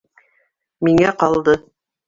[0.89, 1.57] Миңә ҡалды.